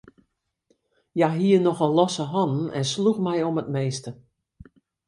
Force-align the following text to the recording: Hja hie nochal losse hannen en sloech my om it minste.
Hja 1.15 1.27
hie 1.35 1.59
nochal 1.63 1.93
losse 1.97 2.25
hannen 2.33 2.63
en 2.77 2.85
sloech 2.91 3.21
my 3.25 3.35
om 3.49 3.61
it 3.61 3.71
minste. 3.75 4.11